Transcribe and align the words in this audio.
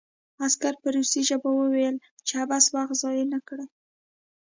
عسکر 0.45 0.73
په 0.81 0.87
روسي 0.95 1.21
ژبه 1.29 1.49
وویل 1.53 1.95
چې 2.25 2.33
عبث 2.43 2.65
وخت 2.75 2.95
ضایع 3.03 3.25
نه 3.33 3.39
کړي 3.47 3.65